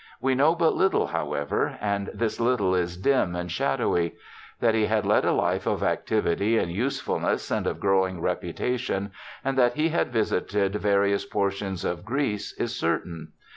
We 0.19 0.33
know 0.33 0.55
but 0.55 0.73
little, 0.73 1.05
however, 1.05 1.77
and 1.79 2.09
this 2.11 2.39
little 2.39 2.73
is 2.73 2.97
dim 2.97 3.35
and 3.35 3.51
shadowy. 3.51 4.15
That 4.59 4.73
he 4.73 4.87
had 4.87 5.05
led 5.05 5.25
a 5.25 5.31
life 5.31 5.67
of 5.67 5.83
activity 5.83 6.57
and 6.57 6.71
usefulness, 6.71 7.51
and 7.51 7.67
of 7.67 7.79
growing 7.79 8.19
reputation, 8.19 9.11
and 9.45 9.55
that 9.59 9.75
he 9.75 9.89
had 9.89 10.11
visited 10.11 10.73
various 10.73 11.23
portions 11.23 11.85
of 11.85 12.03
Greece, 12.03 12.51
is 12.59 12.75
certain. 12.75 13.33